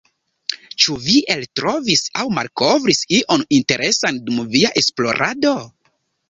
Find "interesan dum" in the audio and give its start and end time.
3.59-4.41